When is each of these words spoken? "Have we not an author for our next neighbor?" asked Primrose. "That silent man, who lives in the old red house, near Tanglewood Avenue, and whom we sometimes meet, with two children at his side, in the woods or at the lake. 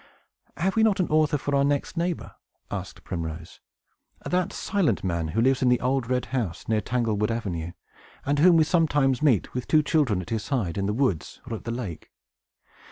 "Have 0.57 0.75
we 0.75 0.81
not 0.81 0.99
an 0.99 1.09
author 1.09 1.37
for 1.37 1.53
our 1.53 1.63
next 1.63 1.95
neighbor?" 1.95 2.33
asked 2.71 3.03
Primrose. 3.03 3.59
"That 4.25 4.51
silent 4.51 5.03
man, 5.03 5.27
who 5.27 5.41
lives 5.41 5.61
in 5.61 5.69
the 5.69 5.79
old 5.79 6.09
red 6.09 6.25
house, 6.33 6.67
near 6.67 6.81
Tanglewood 6.81 7.29
Avenue, 7.29 7.73
and 8.25 8.39
whom 8.39 8.57
we 8.57 8.63
sometimes 8.63 9.21
meet, 9.21 9.53
with 9.53 9.67
two 9.67 9.83
children 9.83 10.19
at 10.19 10.31
his 10.31 10.43
side, 10.43 10.79
in 10.79 10.87
the 10.87 10.91
woods 10.93 11.39
or 11.45 11.55
at 11.55 11.65
the 11.65 11.71
lake. 11.71 12.09